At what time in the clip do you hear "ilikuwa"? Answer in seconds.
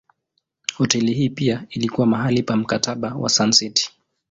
1.69-2.07